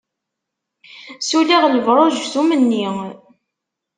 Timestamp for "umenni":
2.41-2.87